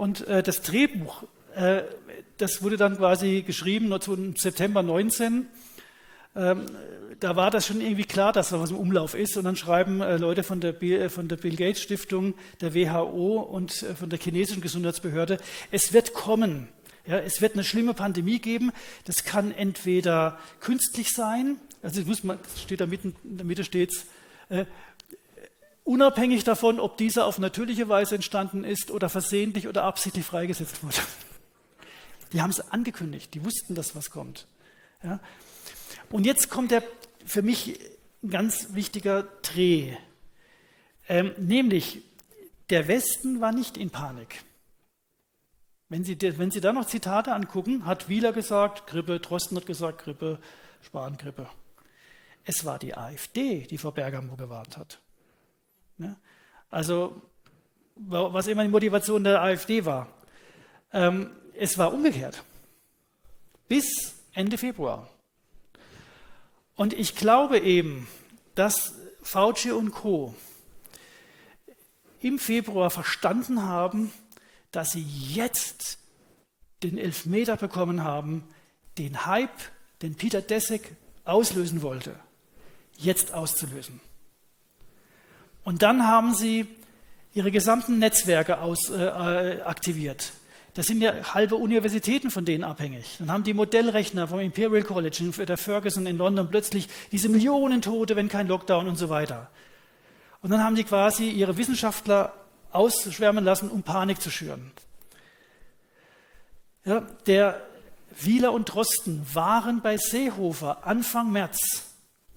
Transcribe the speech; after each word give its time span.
Und 0.00 0.26
äh, 0.28 0.42
das 0.42 0.62
Drehbuch, 0.62 1.24
äh, 1.54 1.82
das 2.38 2.62
wurde 2.62 2.78
dann 2.78 2.96
quasi 2.96 3.42
geschrieben 3.46 3.92
im 3.92 4.34
September 4.34 4.82
19. 4.82 5.46
Ähm, 6.34 6.66
da 7.18 7.36
war 7.36 7.50
das 7.50 7.66
schon 7.66 7.82
irgendwie 7.82 8.06
klar, 8.06 8.32
dass 8.32 8.48
da 8.48 8.58
was 8.58 8.70
im 8.70 8.78
Umlauf 8.78 9.14
ist. 9.14 9.36
Und 9.36 9.44
dann 9.44 9.56
schreiben 9.56 10.00
äh, 10.00 10.16
Leute 10.16 10.42
von 10.42 10.58
der, 10.58 10.72
Bill, 10.72 11.02
äh, 11.02 11.08
von 11.10 11.28
der 11.28 11.36
Bill 11.36 11.54
Gates 11.54 11.82
Stiftung, 11.82 12.32
der 12.62 12.74
WHO 12.74 13.40
und 13.42 13.82
äh, 13.82 13.94
von 13.94 14.08
der 14.08 14.18
chinesischen 14.18 14.62
Gesundheitsbehörde, 14.62 15.36
es 15.70 15.92
wird 15.92 16.14
kommen. 16.14 16.68
Ja, 17.06 17.18
es 17.18 17.42
wird 17.42 17.52
eine 17.52 17.64
schlimme 17.64 17.92
Pandemie 17.92 18.38
geben. 18.38 18.72
Das 19.04 19.24
kann 19.24 19.52
entweder 19.52 20.38
künstlich 20.60 21.12
sein, 21.12 21.56
also 21.82 22.00
muss 22.06 22.24
man, 22.24 22.38
steht 22.58 22.80
da 22.80 22.86
mitten, 22.86 23.14
in 23.22 23.36
der 23.36 23.44
Mitte 23.44 23.64
steht 23.64 23.92
äh, 24.48 24.64
unabhängig 25.90 26.44
davon, 26.44 26.78
ob 26.78 26.96
dieser 26.98 27.26
auf 27.26 27.40
natürliche 27.40 27.88
Weise 27.88 28.14
entstanden 28.14 28.62
ist 28.62 28.92
oder 28.92 29.08
versehentlich 29.08 29.66
oder 29.66 29.82
absichtlich 29.82 30.24
freigesetzt 30.24 30.84
wurde. 30.84 30.98
Die 32.32 32.40
haben 32.40 32.50
es 32.50 32.60
angekündigt, 32.60 33.34
die 33.34 33.44
wussten, 33.44 33.74
dass 33.74 33.96
was 33.96 34.10
kommt. 34.10 34.46
Ja. 35.02 35.18
Und 36.08 36.26
jetzt 36.26 36.48
kommt 36.48 36.70
der 36.70 36.84
für 37.26 37.42
mich 37.42 37.80
ein 38.22 38.30
ganz 38.30 38.68
wichtiger 38.74 39.24
Dreh, 39.42 39.96
ähm, 41.08 41.32
nämlich 41.38 42.02
der 42.70 42.86
Westen 42.86 43.40
war 43.40 43.50
nicht 43.50 43.76
in 43.76 43.90
Panik. 43.90 44.44
Wenn 45.88 46.04
Sie, 46.04 46.16
wenn 46.38 46.52
Sie 46.52 46.60
da 46.60 46.72
noch 46.72 46.86
Zitate 46.86 47.34
angucken, 47.34 47.84
hat 47.84 48.08
Wieler 48.08 48.32
gesagt, 48.32 48.86
Grippe, 48.86 49.18
Drosten 49.18 49.56
hat 49.56 49.66
gesagt, 49.66 50.04
Grippe, 50.04 50.38
Spahn, 50.82 51.16
Grippe. 51.16 51.48
Es 52.44 52.64
war 52.64 52.78
die 52.78 52.96
AfD, 52.96 53.66
die 53.66 53.76
vor 53.76 53.92
Bergamo 53.92 54.36
gewarnt 54.36 54.76
hat. 54.76 55.00
Ja? 56.00 56.16
Also, 56.70 57.20
was 57.96 58.46
immer 58.46 58.62
die 58.62 58.70
Motivation 58.70 59.24
der 59.24 59.42
AfD 59.42 59.84
war. 59.84 60.08
Ähm, 60.92 61.30
es 61.54 61.76
war 61.78 61.92
umgekehrt. 61.92 62.42
Bis 63.68 64.14
Ende 64.32 64.58
Februar. 64.58 65.08
Und 66.76 66.92
ich 66.94 67.14
glaube 67.14 67.58
eben, 67.58 68.08
dass 68.54 68.94
Fauci 69.22 69.70
und 69.70 69.90
Co. 69.90 70.34
im 72.20 72.38
Februar 72.38 72.90
verstanden 72.90 73.62
haben, 73.62 74.12
dass 74.72 74.92
sie 74.92 75.02
jetzt 75.02 75.98
den 76.82 76.96
Elfmeter 76.96 77.56
bekommen 77.56 78.02
haben, 78.02 78.44
den 78.98 79.26
Hype, 79.26 79.50
den 80.02 80.14
Peter 80.14 80.40
Dessek 80.40 80.96
auslösen 81.24 81.82
wollte, 81.82 82.18
jetzt 82.96 83.34
auszulösen. 83.34 84.00
Und 85.64 85.82
dann 85.82 86.06
haben 86.06 86.34
sie 86.34 86.66
ihre 87.32 87.50
gesamten 87.50 87.98
Netzwerke 87.98 88.60
aus, 88.60 88.90
äh, 88.90 88.96
äh 89.02 89.62
aktiviert. 89.62 90.32
Das 90.74 90.86
sind 90.86 91.02
ja 91.02 91.34
halbe 91.34 91.56
Universitäten 91.56 92.30
von 92.30 92.44
denen 92.44 92.62
abhängig. 92.62 93.16
Dann 93.18 93.30
haben 93.30 93.42
die 93.42 93.54
Modellrechner 93.54 94.28
vom 94.28 94.38
Imperial 94.38 94.82
College, 94.82 95.32
der 95.44 95.56
Ferguson 95.56 96.06
in 96.06 96.16
London 96.16 96.48
plötzlich 96.48 96.88
diese 97.10 97.28
Millionen 97.28 97.82
Tote, 97.82 98.14
wenn 98.14 98.28
kein 98.28 98.46
Lockdown 98.46 98.86
und 98.86 98.96
so 98.96 99.08
weiter. 99.08 99.50
Und 100.42 100.50
dann 100.50 100.62
haben 100.62 100.76
die 100.76 100.84
quasi 100.84 101.28
ihre 101.28 101.56
Wissenschaftler 101.56 102.32
ausschwärmen 102.70 103.44
lassen, 103.44 103.68
um 103.68 103.82
Panik 103.82 104.20
zu 104.22 104.30
schüren. 104.30 104.70
Ja, 106.84 107.00
der 107.26 107.60
Wieler 108.18 108.52
und 108.52 108.66
Drosten 108.66 109.26
waren 109.32 109.82
bei 109.82 109.96
Seehofer 109.96 110.86
Anfang 110.86 111.32
März 111.32 111.89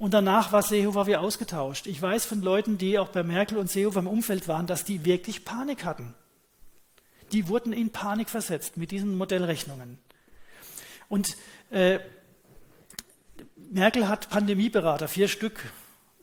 und 0.04 0.14
danach 0.14 0.52
war 0.52 0.62
Seehofer 0.62 1.08
wie 1.08 1.16
ausgetauscht. 1.16 1.88
Ich 1.88 2.02
weiß 2.02 2.26
von 2.26 2.42
Leuten, 2.42 2.78
die 2.78 3.00
auch 3.00 3.08
bei 3.08 3.24
Merkel 3.24 3.58
und 3.58 3.72
Seehofer 3.72 4.02
im 4.02 4.08
Umfeld 4.08 4.50
waren, 4.50 4.68
dass 4.68 4.84
die 4.84 5.06
wirklich 5.06 5.46
Panik 5.46 5.86
hatten. 5.86 6.14
Die 7.32 7.48
wurden 7.48 7.72
in 7.72 7.90
Panik 7.90 8.30
versetzt 8.30 8.76
mit 8.76 8.92
diesen 8.92 9.16
Modellrechnungen. 9.16 10.00
Und 11.08 11.38
äh, 11.70 12.00
Merkel 13.56 14.10
hat 14.10 14.30
Pandemieberater, 14.30 15.08
vier 15.08 15.30
Stück, 15.30 15.72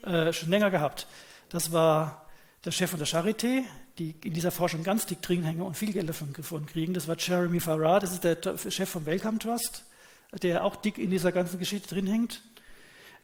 äh, 0.02 0.30
schon 0.34 0.50
länger 0.50 0.70
gehabt. 0.70 1.06
Das 1.48 1.72
war 1.72 2.26
der 2.66 2.72
Chef 2.72 2.90
von 2.90 2.98
der 2.98 3.08
Charité, 3.08 3.62
die 3.96 4.14
in 4.22 4.34
dieser 4.34 4.50
Forschung 4.50 4.82
ganz 4.82 5.06
dick 5.06 5.22
drin 5.22 5.42
hängen 5.42 5.62
und 5.62 5.74
viel 5.74 5.94
Geld 5.94 6.06
davon 6.06 6.66
kriegen. 6.66 6.92
Das 6.92 7.08
war 7.08 7.16
Jeremy 7.18 7.60
Farrar, 7.60 8.00
das 8.00 8.12
ist 8.12 8.24
der 8.24 8.36
Chef 8.68 8.90
vom 8.90 9.06
Wellcome 9.06 9.38
Trust, 9.38 9.86
der 10.42 10.64
auch 10.64 10.76
dick 10.76 10.98
in 10.98 11.08
dieser 11.08 11.32
ganzen 11.32 11.58
Geschichte 11.58 11.88
drin 11.88 12.06
hängt. 12.06 12.42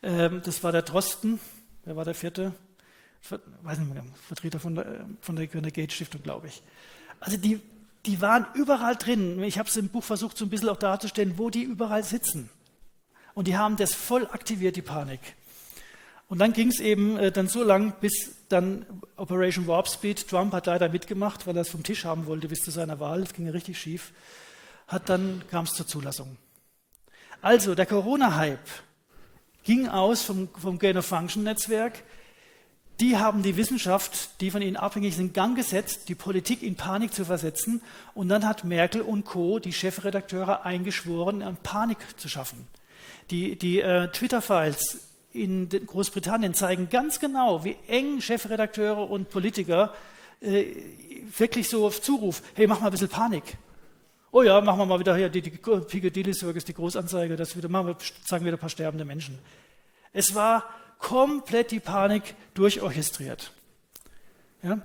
Ähm, 0.07 0.41
das 0.45 0.63
war 0.63 0.71
der 0.71 0.83
Drosten, 0.83 1.41
wer 1.85 1.97
war 1.97 2.05
der 2.05 2.15
vierte? 2.15 2.55
Weiß 3.63 3.79
nicht 3.79 3.93
mehr, 3.93 4.05
Vertreter 4.29 4.61
von 4.61 4.77
der, 4.77 4.85
der, 4.85 5.07
von 5.21 5.35
der 5.37 5.49
Gates 5.49 5.95
Stiftung, 5.95 6.23
glaube 6.23 6.47
ich. 6.47 6.63
Also 7.19 7.37
die, 7.37 7.61
die 8.05 8.21
waren 8.21 8.47
überall 8.55 8.95
drin. 8.95 9.43
Ich 9.43 9.59
habe 9.59 9.69
es 9.69 9.77
im 9.77 9.89
Buch 9.89 10.05
versucht, 10.05 10.39
so 10.39 10.45
ein 10.45 10.49
bisschen 10.49 10.69
auch 10.69 10.77
darzustellen, 10.77 11.39
wo 11.39 11.51
die 11.51 11.65
überall 11.65 12.05
sitzen. 12.05 12.49
Und 13.35 13.49
die 13.49 13.57
haben 13.57 13.77
das 13.77 13.95
voll 13.95 14.29
aktiviert, 14.29 14.77
die 14.77 14.83
Panik. 14.83 15.21
Und 16.29 16.39
dann 16.39 16.53
ging 16.53 16.69
es 16.69 16.79
eben 16.79 17.19
äh, 17.19 17.33
dann 17.33 17.49
so 17.49 17.65
lang, 17.65 17.95
bis 18.01 18.37
dann 18.49 18.87
Operation 19.17 19.67
Warp 19.67 19.89
Speed, 19.89 20.29
Trump 20.29 20.53
hat 20.53 20.67
leider 20.67 20.89
mitgemacht, 20.89 21.49
weil 21.49 21.57
er 21.57 21.63
es 21.63 21.69
vom 21.69 21.83
Tisch 21.83 22.05
haben 22.05 22.27
wollte 22.27 22.47
bis 22.47 22.61
zu 22.61 22.71
seiner 22.71 23.01
Wahl, 23.01 23.23
das 23.23 23.33
ging 23.33 23.47
ja 23.47 23.53
richtig 23.53 23.77
schief, 23.79 24.13
hat 24.87 25.09
dann 25.09 25.43
kam 25.51 25.65
es 25.65 25.73
zur 25.73 25.89
Zulassung. 25.89 26.37
Also 27.43 27.75
der 27.75 27.87
Corona-Hype 27.87 28.86
ging 29.67 29.89
aus 29.89 30.23
vom, 30.23 30.49
vom 30.59 30.79
Gain-of-Function-Netzwerk. 30.79 32.03
Die 33.01 33.19
haben 33.19 33.43
die 33.43 33.59
Wissenschaft, 33.59 34.41
die 34.41 34.51
von 34.51 34.63
ihnen 34.63 34.77
abhängig 34.77 35.11
ist, 35.11 35.21
in 35.21 35.35
Gang 35.35 35.55
gesetzt, 35.55 36.09
die 36.09 36.15
Politik 36.15 36.63
in 36.63 36.77
Panik 36.77 37.13
zu 37.13 37.27
versetzen. 37.27 37.83
Und 38.15 38.31
dann 38.31 38.47
hat 38.47 38.65
Merkel 38.65 39.03
und 39.03 39.27
Co., 39.27 39.59
die 39.59 39.75
Chefredakteure, 39.75 40.65
eingeschworen, 40.65 41.45
Panik 41.63 41.99
zu 42.17 42.31
schaffen. 42.31 42.67
Die, 43.31 43.57
die 43.59 43.81
äh, 43.81 44.09
Twitter-Files 44.09 45.01
in 45.33 45.69
Großbritannien 45.69 46.55
zeigen 46.55 46.89
ganz 46.89 47.21
genau, 47.21 47.65
wie 47.65 47.77
eng 47.89 48.23
Chefredakteure 48.23 49.11
und 49.11 49.29
Politiker 49.29 49.93
äh, 50.41 50.65
wirklich 51.37 51.69
so 51.69 51.87
auf 51.87 52.01
Zuruf, 52.01 52.43
hey, 52.55 52.67
mach 52.67 52.81
mal 52.81 52.87
ein 52.87 52.93
bisschen 52.93 53.09
Panik. 53.09 53.59
Oh 54.37 54.43
ja, 54.43 54.61
machen 54.61 54.81
wir 54.81 54.85
mal 54.85 55.01
wieder 55.01 55.17
hier 55.17 55.31
die, 55.31 55.41
die 55.41 55.49
Piccadilly 55.49 56.35
Circus, 56.35 56.67
die 56.67 56.75
Großanzeige, 56.75 57.37
das 57.37 57.57
wieder, 57.57 57.71
machen 57.71 57.87
wir, 57.87 57.97
sagen 58.23 58.45
wir 58.45 58.53
ein 58.53 58.59
paar 58.59 58.69
sterbende 58.69 59.07
Menschen. 59.07 59.39
Es 60.13 60.35
war 60.35 60.69
komplett 60.99 61.71
die 61.71 61.81
Panik 61.81 62.35
durchorchestriert. 62.53 63.51
Ja? 64.63 64.79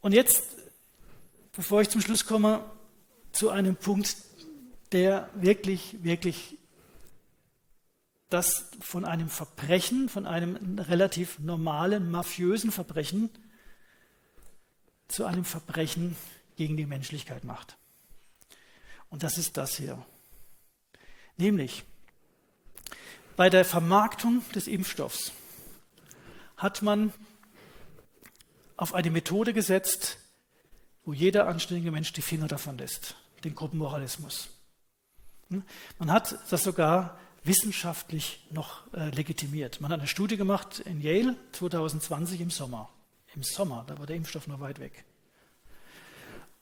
Und 0.00 0.12
jetzt, 0.12 0.44
bevor 1.54 1.82
ich 1.82 1.90
zum 1.90 2.00
Schluss 2.00 2.24
komme, 2.24 2.64
zu 3.32 3.50
einem 3.50 3.76
Punkt, 3.76 4.16
der 4.92 5.28
wirklich, 5.34 6.02
wirklich 6.02 6.56
das 8.30 8.70
von 8.80 9.04
einem 9.04 9.28
Verbrechen, 9.28 10.08
von 10.08 10.24
einem 10.24 10.78
relativ 10.78 11.38
normalen, 11.38 12.10
mafiösen 12.10 12.72
Verbrechen 12.72 13.28
zu 15.08 15.26
einem 15.26 15.44
Verbrechen 15.44 16.16
gegen 16.56 16.78
die 16.78 16.86
Menschlichkeit 16.86 17.44
macht. 17.44 17.76
Und 19.12 19.22
das 19.22 19.36
ist 19.36 19.58
das 19.58 19.76
hier. 19.76 20.02
Nämlich, 21.36 21.84
bei 23.36 23.50
der 23.50 23.66
Vermarktung 23.66 24.42
des 24.54 24.66
Impfstoffs 24.66 25.32
hat 26.56 26.80
man 26.80 27.12
auf 28.78 28.94
eine 28.94 29.10
Methode 29.10 29.52
gesetzt, 29.52 30.16
wo 31.04 31.12
jeder 31.12 31.46
anständige 31.46 31.90
Mensch 31.90 32.14
die 32.14 32.22
Finger 32.22 32.48
davon 32.48 32.78
lässt, 32.78 33.16
den 33.44 33.54
Gruppenmoralismus. 33.54 34.48
Hm? 35.50 35.62
Man 35.98 36.10
hat 36.10 36.38
das 36.50 36.64
sogar 36.64 37.18
wissenschaftlich 37.44 38.46
noch 38.50 38.90
äh, 38.94 39.10
legitimiert. 39.10 39.82
Man 39.82 39.92
hat 39.92 40.00
eine 40.00 40.08
Studie 40.08 40.38
gemacht 40.38 40.80
in 40.80 41.02
Yale 41.02 41.36
2020 41.52 42.40
im 42.40 42.50
Sommer. 42.50 42.88
Im 43.34 43.42
Sommer, 43.42 43.84
da 43.86 43.98
war 43.98 44.06
der 44.06 44.16
Impfstoff 44.16 44.46
noch 44.46 44.60
weit 44.60 44.78
weg. 44.78 45.04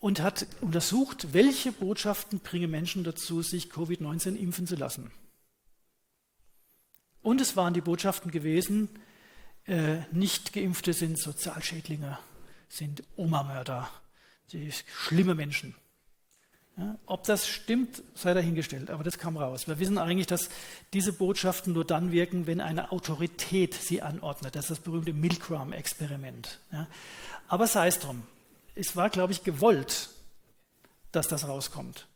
Und 0.01 0.21
hat 0.21 0.47
untersucht, 0.61 1.35
welche 1.35 1.73
Botschaften 1.73 2.41
bringen 2.41 2.71
Menschen 2.71 3.05
dazu, 3.05 3.43
sich 3.43 3.67
Covid-19 3.67 4.35
impfen 4.35 4.67
zu 4.67 4.75
lassen. 4.75 5.13
Und 7.23 7.41
es 7.41 7.55
waren 7.55 7.75
die 7.75 7.83
Botschaften 7.83 8.31
gewesen, 8.31 8.89
äh, 9.67 9.99
nicht 10.11 10.53
geimpfte 10.53 10.95
sind 10.95 11.19
Sozialschädlinge, 11.19 12.19
sind 12.69 13.03
Oma-Mörder, 13.17 13.91
schlimme 14.87 15.35
Menschen. 15.35 15.75
Ja, 16.77 16.99
ob 17.05 17.25
das 17.25 17.47
stimmt, 17.47 18.03
sei 18.15 18.33
dahingestellt, 18.33 18.91
aber 18.91 19.05
das 19.05 19.19
kam 19.19 19.37
raus. 19.37 19.69
Wir 19.69 19.79
wissen 19.79 19.99
eigentlich, 19.99 20.29
dass 20.29 20.49
diese 20.95 21.13
Botschaften 21.13 21.75
nur 21.75 21.85
dann 21.85 22.11
wirken, 22.11 22.47
wenn 22.47 22.61
eine 22.61 22.91
Autorität 22.91 23.75
sie 23.75 24.01
anordnet. 24.01 24.55
Das 24.55 24.65
ist 24.65 24.71
das 24.71 24.81
berühmte 24.81 25.13
Milgram-Experiment. 25.13 26.59
Ja. 26.73 26.87
Aber 27.49 27.67
sei 27.67 27.89
es 27.89 27.99
drum. 27.99 28.23
Es 28.81 28.97
war, 28.97 29.11
glaube 29.11 29.33
ich, 29.33 29.45
gewollt, 29.45 30.09
dass 31.13 31.29
das 31.29 31.47
rauskommt. 31.47 32.07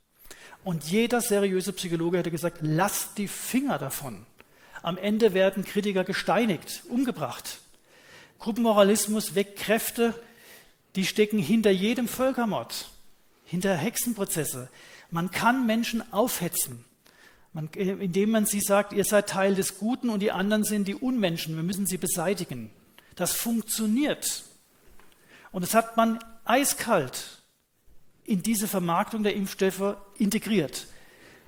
Und 0.65 0.85
jeder 0.85 1.21
seriöse 1.21 1.75
Psychologe 1.75 2.19
hätte 2.19 2.31
gesagt, 2.31 2.59
lasst 2.63 3.19
die 3.19 3.29
Finger 3.29 3.79
davon. 3.79 4.25
Am 4.83 4.97
Ende 4.97 5.35
werden 5.35 5.65
Kritiker 5.65 6.05
gesteinigt, 6.05 6.83
umgebracht. 6.89 7.59
Gruppenmoralismus 8.39 9.35
weckt 9.35 9.59
Kräfte, 9.59 10.15
die 10.97 11.05
stecken 11.05 11.39
hinter 11.39 11.71
jedem 11.71 12.09
Völkermord 12.09 12.89
hinter 13.45 13.77
Hexenprozesse. 13.77 14.69
Man 15.11 15.31
kann 15.31 15.67
Menschen 15.67 16.13
aufhetzen, 16.13 16.85
man, 17.53 17.69
indem 17.69 18.31
man 18.31 18.47
sie 18.47 18.61
sagt, 18.61 18.93
ihr 18.95 19.05
seid 19.05 19.29
Teil 19.29 19.55
des 19.55 19.79
Guten 19.79 20.09
und 20.09 20.21
die 20.21 20.33
anderen 20.33 20.65
sind 20.65 20.89
die 20.89 20.95
Unmenschen, 20.95 21.57
wir 21.57 21.63
müssen 21.63 21.87
sie 21.87 21.99
beseitigen. 21.99 22.71
Das 23.17 23.33
funktioniert. 23.33 24.45
Und 25.53 25.63
das 25.63 25.75
hat 25.75 25.97
man 25.97 26.19
eiskalt 26.45 27.43
in 28.25 28.43
diese 28.43 28.69
Vermarktung 28.69 29.23
der 29.23 29.35
Impfstoffe 29.35 29.97
integriert. 30.17 30.87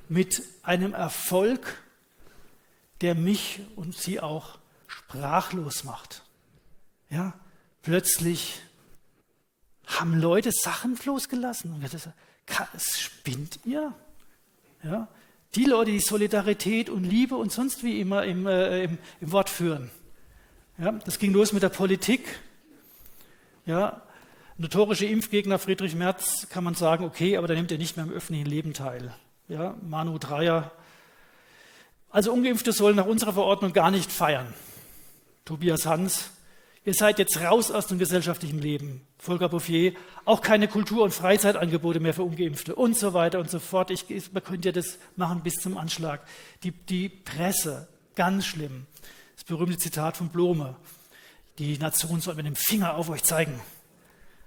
Mit 0.08 0.42
einem 0.62 0.94
Erfolg, 0.94 1.82
der 3.00 3.14
mich 3.14 3.60
und 3.76 3.96
Sie 3.96 4.20
auch 4.20 4.58
sprachlos 4.86 5.84
macht. 5.84 6.22
Ja, 7.10 7.34
plötzlich 7.82 8.60
haben 9.86 10.18
Leute 10.18 10.50
Sachen 10.52 10.98
losgelassen. 11.04 11.72
Und 11.72 11.82
wir 11.82 11.88
das, 11.88 13.00
spinnt 13.00 13.60
ihr? 13.64 13.92
Ja, 14.82 15.08
die 15.54 15.64
Leute, 15.64 15.92
die 15.92 16.00
Solidarität 16.00 16.90
und 16.90 17.04
Liebe 17.04 17.36
und 17.36 17.50
sonst 17.50 17.82
wie 17.82 18.00
immer 18.00 18.24
im, 18.24 18.46
äh, 18.46 18.84
im, 18.84 18.98
im 19.20 19.32
Wort 19.32 19.48
führen. 19.48 19.90
Ja, 20.78 20.92
das 20.92 21.18
ging 21.18 21.32
los 21.32 21.52
mit 21.52 21.62
der 21.62 21.70
Politik. 21.70 22.40
Ja, 23.64 24.02
Notorische 24.58 25.04
Impfgegner 25.04 25.58
Friedrich 25.58 25.94
Merz 25.94 26.48
kann 26.48 26.64
man 26.64 26.74
sagen, 26.74 27.04
okay, 27.04 27.36
aber 27.36 27.46
da 27.46 27.52
nimmt 27.52 27.70
er 27.70 27.76
nicht 27.76 27.96
mehr 27.96 28.06
am 28.06 28.12
öffentlichen 28.12 28.46
Leben 28.46 28.72
teil. 28.72 29.12
Ja, 29.48 29.76
Manu 29.82 30.16
Dreier. 30.16 30.72
Also 32.08 32.32
Ungeimpfte 32.32 32.72
sollen 32.72 32.96
nach 32.96 33.04
unserer 33.04 33.34
Verordnung 33.34 33.74
gar 33.74 33.90
nicht 33.90 34.10
feiern. 34.10 34.54
Tobias 35.44 35.84
Hans, 35.84 36.30
ihr 36.86 36.94
seid 36.94 37.18
jetzt 37.18 37.38
raus 37.38 37.70
aus 37.70 37.86
dem 37.86 37.98
gesellschaftlichen 37.98 38.58
Leben. 38.58 39.06
Volker 39.18 39.50
Bouffier, 39.50 39.92
auch 40.24 40.40
keine 40.40 40.68
Kultur- 40.68 41.04
und 41.04 41.12
Freizeitangebote 41.12 42.00
mehr 42.00 42.14
für 42.14 42.22
Ungeimpfte 42.22 42.74
und 42.74 42.96
so 42.96 43.12
weiter 43.12 43.40
und 43.40 43.50
so 43.50 43.58
fort. 43.58 43.90
Ich, 43.90 44.06
man 44.32 44.42
könnte 44.42 44.68
ja 44.68 44.72
das 44.72 44.98
machen 45.16 45.42
bis 45.42 45.56
zum 45.56 45.76
Anschlag. 45.76 46.22
Die, 46.62 46.70
die 46.70 47.10
Presse, 47.10 47.88
ganz 48.14 48.46
schlimm. 48.46 48.86
Das 49.34 49.44
berühmte 49.44 49.76
Zitat 49.76 50.16
von 50.16 50.30
Blome. 50.30 50.76
Die 51.58 51.76
Nation 51.76 52.22
soll 52.22 52.36
mit 52.36 52.46
dem 52.46 52.56
Finger 52.56 52.94
auf 52.94 53.10
euch 53.10 53.22
zeigen. 53.22 53.60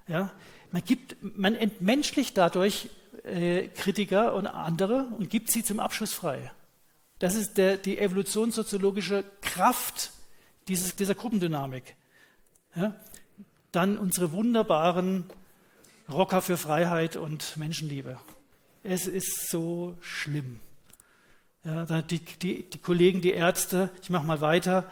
Ja? 0.09 0.31
Man, 0.71 0.83
gibt, 0.83 1.15
man 1.21 1.55
entmenschlicht 1.55 2.37
dadurch 2.37 2.89
äh, 3.23 3.67
Kritiker 3.69 4.33
und 4.33 4.47
andere 4.47 5.07
und 5.17 5.29
gibt 5.29 5.49
sie 5.49 5.63
zum 5.63 5.79
Abschluss 5.79 6.13
frei. 6.13 6.51
Das 7.19 7.35
ist 7.35 7.57
der, 7.57 7.77
die 7.77 7.99
evolutionssoziologische 7.99 9.23
Kraft 9.41 10.11
dieses, 10.67 10.95
dieser 10.95 11.15
Gruppendynamik. 11.15 11.95
Ja? 12.75 12.95
Dann 13.71 13.97
unsere 13.97 14.31
wunderbaren 14.31 15.25
Rocker 16.11 16.41
für 16.41 16.57
Freiheit 16.57 17.15
und 17.15 17.55
Menschenliebe. 17.57 18.19
Es 18.83 19.07
ist 19.07 19.49
so 19.49 19.95
schlimm. 20.01 20.59
Ja, 21.63 22.01
die, 22.01 22.19
die, 22.19 22.69
die 22.69 22.77
Kollegen, 22.77 23.21
die 23.21 23.31
Ärzte, 23.31 23.91
ich 24.01 24.09
mache 24.09 24.25
mal 24.25 24.39
weiter, 24.39 24.89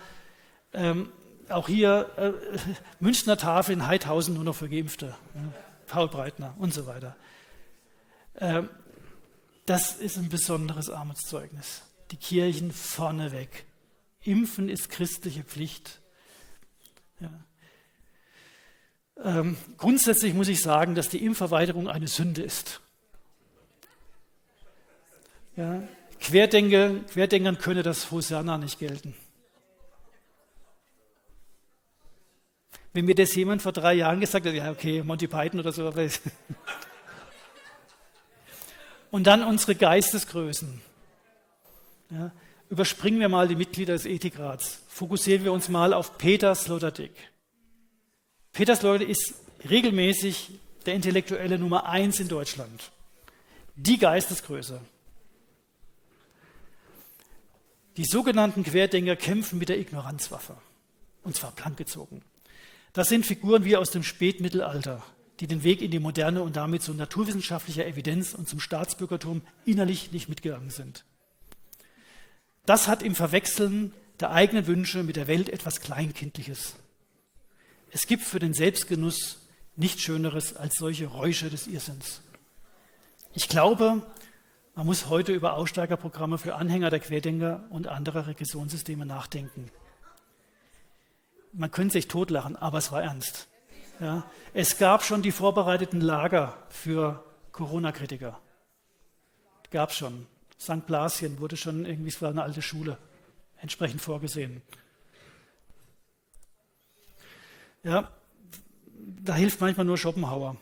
ähm, 0.73 1.09
auch 1.49 1.67
hier 1.67 2.09
äh, 2.17 2.31
Münchner 2.99 3.37
Tafel 3.37 3.73
in 3.73 3.87
Heidhausen 3.87 4.33
nur 4.33 4.43
noch 4.43 4.55
für 4.55 4.69
Geimpfte. 4.69 5.15
Ja, 5.35 5.41
Paul 5.87 6.09
Breitner 6.09 6.53
und 6.57 6.73
so 6.73 6.85
weiter. 6.85 7.15
Ähm, 8.39 8.69
das 9.65 9.95
ist 9.95 10.17
ein 10.17 10.29
besonderes 10.29 10.89
Armutszeugnis. 10.89 11.83
Die 12.11 12.17
Kirchen 12.17 12.71
vorneweg. 12.71 13.65
Impfen 14.23 14.69
ist 14.69 14.89
christliche 14.89 15.43
Pflicht. 15.43 15.99
Ja. 17.19 17.29
Ähm, 19.23 19.57
grundsätzlich 19.77 20.33
muss 20.33 20.47
ich 20.47 20.61
sagen, 20.61 20.95
dass 20.95 21.09
die 21.09 21.23
Impfverweigerung 21.25 21.89
eine 21.89 22.07
Sünde 22.07 22.43
ist. 22.43 22.81
Ja, 25.55 25.83
Querdenker, 26.19 26.95
Querdenkern 27.11 27.57
könne 27.57 27.83
das 27.83 28.11
Hosanna 28.11 28.57
nicht 28.57 28.79
gelten. 28.79 29.15
Wenn 32.97 33.05
mir 33.05 33.13
das 33.13 33.35
jemand 33.35 33.61
vor 33.61 33.73
drei 33.73 33.93
Jahren 33.93 34.19
gesagt 34.19 34.47
hat, 34.47 34.55
ja, 34.55 34.71
okay, 34.71 35.03
Monty 35.03 35.27
Python 35.27 35.59
oder 35.59 35.71
so. 35.71 35.87
Und 39.11 39.27
dann 39.27 39.43
unsere 39.43 39.75
Geistesgrößen. 39.75 40.81
Ja, 42.09 42.31
überspringen 42.71 43.19
wir 43.19 43.29
mal 43.29 43.47
die 43.47 43.55
Mitglieder 43.55 43.93
des 43.93 44.07
Ethikrats. 44.07 44.81
Fokussieren 44.87 45.43
wir 45.43 45.53
uns 45.53 45.69
mal 45.69 45.93
auf 45.93 46.17
Peter 46.17 46.55
Sloterdijk. 46.55 47.11
Peter 48.51 48.75
Sloterdijk 48.75 49.11
ist 49.11 49.35
regelmäßig 49.69 50.53
der 50.87 50.95
Intellektuelle 50.95 51.59
Nummer 51.59 51.87
eins 51.87 52.19
in 52.19 52.29
Deutschland. 52.29 52.89
Die 53.75 53.99
Geistesgröße. 53.99 54.81
Die 57.97 58.05
sogenannten 58.05 58.63
Querdenker 58.63 59.15
kämpfen 59.15 59.59
mit 59.59 59.69
der 59.69 59.77
Ignoranzwaffe. 59.77 60.57
Und 61.21 61.35
zwar 61.35 61.51
plankgezogen. 61.51 62.23
Das 62.93 63.09
sind 63.09 63.25
Figuren 63.25 63.63
wie 63.63 63.77
aus 63.77 63.91
dem 63.91 64.03
Spätmittelalter, 64.03 65.03
die 65.39 65.47
den 65.47 65.63
Weg 65.63 65.81
in 65.81 65.91
die 65.91 65.99
Moderne 65.99 66.41
und 66.41 66.55
damit 66.55 66.81
zu 66.81 66.93
naturwissenschaftlicher 66.93 67.85
Evidenz 67.85 68.33
und 68.33 68.47
zum 68.47 68.59
Staatsbürgertum 68.59 69.41
innerlich 69.65 70.11
nicht 70.11 70.29
mitgegangen 70.29 70.69
sind. 70.69 71.05
Das 72.65 72.87
hat 72.87 73.03
im 73.03 73.15
Verwechseln 73.15 73.93
der 74.19 74.31
eigenen 74.31 74.67
Wünsche 74.67 75.03
mit 75.03 75.15
der 75.15 75.27
Welt 75.27 75.49
etwas 75.49 75.79
Kleinkindliches. 75.79 76.75
Es 77.91 78.07
gibt 78.07 78.23
für 78.23 78.39
den 78.39 78.53
Selbstgenuss 78.53 79.39
nichts 79.75 80.01
Schöneres 80.01 80.55
als 80.55 80.75
solche 80.75 81.05
Räusche 81.05 81.49
des 81.49 81.67
Irrsinns. 81.67 82.21
Ich 83.33 83.47
glaube, 83.47 84.01
man 84.75 84.85
muss 84.85 85.07
heute 85.07 85.33
über 85.33 85.53
Aussteigerprogramme 85.53 86.37
für 86.37 86.55
Anhänger 86.55 86.89
der 86.89 86.99
Querdenker 86.99 87.65
und 87.69 87.87
anderer 87.87 88.27
Regressionssysteme 88.27 89.05
nachdenken 89.05 89.71
man 91.57 91.71
könnte 91.71 91.93
sich 91.93 92.07
totlachen, 92.07 92.55
aber 92.55 92.77
es 92.77 92.91
war 92.91 93.03
ernst. 93.03 93.47
Ja. 93.99 94.29
Es 94.53 94.77
gab 94.77 95.03
schon 95.03 95.23
die 95.23 95.31
vorbereiteten 95.31 96.01
Lager 96.01 96.57
für 96.69 97.23
Corona-Kritiker. 97.51 98.39
Gab 99.71 99.89
es 99.89 99.97
schon. 99.97 100.27
St. 100.59 100.85
Blasien 100.85 101.39
wurde 101.39 101.57
schon 101.57 101.85
irgendwie, 101.85 102.09
es 102.09 102.21
war 102.21 102.29
eine 102.29 102.43
alte 102.43 102.61
Schule, 102.61 102.97
entsprechend 103.57 104.01
vorgesehen. 104.01 104.61
Ja, 107.83 108.11
da 108.93 109.35
hilft 109.35 109.59
manchmal 109.59 109.85
nur 109.85 109.97
Schopenhauer. 109.97 110.57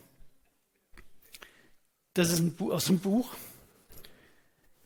Das 2.14 2.30
ist 2.30 2.40
ein 2.40 2.56
aus 2.70 2.88
einem 2.88 3.00
Buch. 3.00 3.34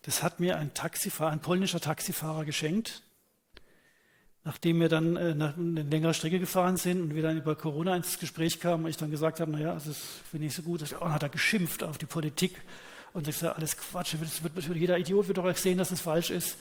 Das 0.02 0.22
hat 0.22 0.40
mir 0.40 0.56
ein 0.56 0.74
Taxifahrer, 0.74 1.30
ein 1.30 1.40
polnischer 1.40 1.80
Taxifahrer 1.80 2.44
geschenkt. 2.44 3.02
Nachdem 4.42 4.80
wir 4.80 4.88
dann 4.88 5.16
äh, 5.16 5.34
eine 5.34 5.82
längere 5.82 6.14
Strecke 6.14 6.38
gefahren 6.38 6.76
sind 6.76 7.02
und 7.02 7.14
wir 7.14 7.22
dann 7.22 7.36
über 7.36 7.54
Corona 7.56 7.94
ins 7.94 8.18
Gespräch 8.18 8.58
kamen 8.58 8.84
und 8.84 8.90
ich 8.90 8.96
dann 8.96 9.10
gesagt 9.10 9.40
habe, 9.40 9.50
naja, 9.50 9.74
das 9.74 9.98
finde 10.30 10.46
ich 10.46 10.54
so 10.54 10.62
gut, 10.62 10.80
dass, 10.80 10.94
oh, 10.94 11.10
hat 11.10 11.22
er 11.22 11.28
geschimpft 11.28 11.82
auf 11.82 11.98
die 11.98 12.06
Politik 12.06 12.56
und 13.12 13.28
ich 13.28 13.36
sage, 13.36 13.56
alles 13.56 13.76
Quatsch, 13.76 14.14
das 14.18 14.42
wird, 14.42 14.56
wird, 14.56 14.76
jeder 14.76 14.98
Idiot 14.98 15.28
wird 15.28 15.38
doch 15.38 15.56
sehen, 15.56 15.78
dass 15.78 15.90
es 15.90 16.00
falsch 16.00 16.30
ist. 16.30 16.56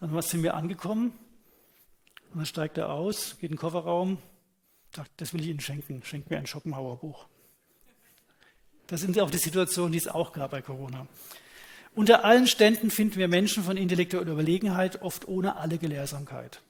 Dann 0.00 0.20
sind 0.20 0.42
wir 0.42 0.54
angekommen 0.54 1.12
und 2.32 2.38
dann 2.38 2.46
steigt 2.46 2.76
er 2.76 2.90
aus, 2.90 3.36
geht 3.40 3.50
in 3.50 3.56
den 3.56 3.60
Kofferraum, 3.60 4.18
sagt, 4.94 5.10
das 5.16 5.32
will 5.32 5.40
ich 5.40 5.48
Ihnen 5.48 5.60
schenken, 5.60 6.02
schenkt 6.04 6.28
mir 6.28 6.36
ein 6.36 6.46
Schopenhauer 6.46 6.98
Buch. 6.98 7.26
Das 8.88 9.00
sind 9.00 9.18
auch 9.18 9.30
die 9.30 9.38
Situationen, 9.38 9.92
die 9.92 9.98
es 9.98 10.08
auch 10.08 10.32
gab 10.32 10.50
bei 10.50 10.60
Corona. 10.60 11.06
Unter 11.94 12.24
allen 12.24 12.46
Ständen 12.46 12.90
finden 12.90 13.16
wir 13.16 13.26
Menschen 13.26 13.64
von 13.64 13.78
intellektueller 13.78 14.32
Überlegenheit, 14.32 15.00
oft 15.00 15.26
ohne 15.28 15.56
alle 15.56 15.78
Gelehrsamkeit. 15.78 16.60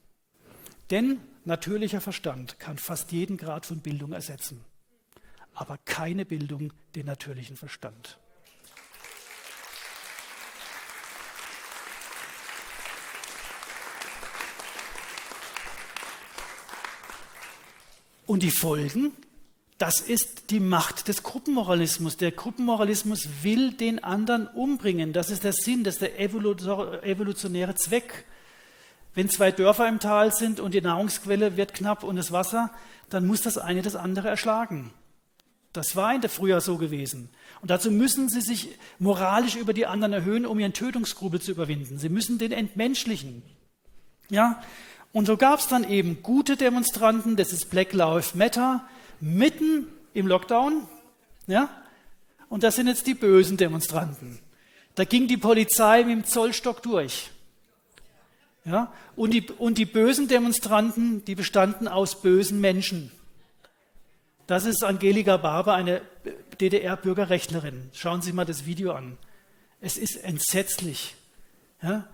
Denn 0.89 1.19
natürlicher 1.43 2.01
Verstand 2.01 2.59
kann 2.59 2.77
fast 2.77 3.11
jeden 3.11 3.37
Grad 3.37 3.65
von 3.65 3.79
Bildung 3.79 4.13
ersetzen, 4.13 4.63
aber 5.53 5.77
keine 5.85 6.25
Bildung 6.25 6.71
den 6.95 7.07
natürlichen 7.07 7.57
Verstand. 7.57 8.17
Und 18.25 18.43
die 18.43 18.51
Folgen, 18.51 19.13
das 19.77 20.01
ist 20.01 20.49
die 20.49 20.59
Macht 20.59 21.07
des 21.07 21.23
Gruppenmoralismus. 21.23 22.17
Der 22.17 22.31
Gruppenmoralismus 22.31 23.29
will 23.41 23.71
den 23.71 24.03
anderen 24.03 24.47
umbringen. 24.47 25.13
Das 25.13 25.29
ist 25.29 25.45
der 25.45 25.53
Sinn, 25.53 25.85
das 25.85 25.95
ist 25.95 26.01
der 26.01 26.19
evolutionäre 26.19 27.75
Zweck. 27.75 28.25
Wenn 29.17 29.31
zwei 29.31 29.51
Dörfer 29.51 29.89
im 29.89 29.99
Tal 29.99 30.31
sind 30.31 30.59
und 30.59 30.75
die 30.75 30.81
Nahrungsquelle 30.81 31.57
wird 31.57 31.73
knapp 31.73 32.03
und 32.03 32.17
das 32.17 32.31
Wasser, 32.31 32.69
dann 33.09 33.25
muss 33.25 33.41
das 33.41 33.57
eine 33.57 33.81
das 33.81 33.95
andere 33.95 34.27
erschlagen. 34.27 34.93
Das 35.73 35.95
war 35.95 36.13
in 36.13 36.21
der 36.21 36.29
Frühjahr 36.29 36.61
so 36.61 36.77
gewesen. 36.77 37.29
Und 37.63 37.71
dazu 37.71 37.89
müssen 37.89 38.29
sie 38.29 38.41
sich 38.41 38.69
moralisch 38.99 39.55
über 39.55 39.73
die 39.73 39.87
anderen 39.87 40.13
erhöhen, 40.13 40.45
um 40.45 40.59
ihren 40.59 40.73
Tötungsgrubel 40.73 41.41
zu 41.41 41.49
überwinden. 41.49 41.97
Sie 41.97 42.09
müssen 42.09 42.37
den 42.37 42.51
entmenschlichen. 42.51 43.41
Ja? 44.29 44.61
Und 45.13 45.25
so 45.25 45.35
gab 45.35 45.61
es 45.61 45.67
dann 45.67 45.83
eben 45.83 46.21
gute 46.21 46.55
Demonstranten, 46.55 47.37
das 47.37 47.53
ist 47.53 47.71
Black 47.71 47.93
Lives 47.93 48.35
Matter, 48.35 48.85
mitten 49.19 49.87
im 50.13 50.27
Lockdown. 50.27 50.87
Ja? 51.47 51.69
und 52.49 52.61
das 52.61 52.75
sind 52.75 52.85
jetzt 52.85 53.07
die 53.07 53.15
bösen 53.15 53.57
Demonstranten. 53.57 54.37
Da 54.93 55.05
ging 55.05 55.27
die 55.27 55.37
Polizei 55.37 56.03
mit 56.03 56.11
dem 56.11 56.23
Zollstock 56.23 56.83
durch. 56.83 57.31
Ja? 58.67 58.91
Und, 59.15 59.33
die, 59.33 59.47
und 59.57 59.77
die 59.77 59.85
bösen 59.85 60.27
Demonstranten, 60.27 61.23
die 61.25 61.35
bestanden 61.35 61.87
aus 61.87 62.21
bösen 62.21 62.59
Menschen. 62.59 63.11
Das 64.45 64.65
ist 64.65 64.83
Angelika 64.83 65.37
Barber, 65.37 65.73
eine 65.73 66.01
DDR-Bürgerrechtlerin. 66.59 67.89
Schauen 67.93 68.21
Sie 68.21 68.33
mal 68.33 68.45
das 68.45 68.65
Video 68.65 68.91
an. 68.91 69.17
Es 69.79 69.97
ist 69.97 70.17
entsetzlich. 70.17 71.15
Ja? 71.81 72.05